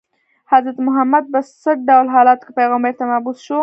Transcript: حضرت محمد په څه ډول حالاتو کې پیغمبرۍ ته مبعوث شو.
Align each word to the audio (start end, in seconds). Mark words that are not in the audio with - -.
حضرت 0.51 0.77
محمد 0.87 1.23
په 1.33 1.39
څه 1.63 1.69
ډول 1.89 2.07
حالاتو 2.15 2.43
کې 2.45 2.57
پیغمبرۍ 2.59 2.93
ته 2.99 3.03
مبعوث 3.11 3.37
شو. 3.45 3.57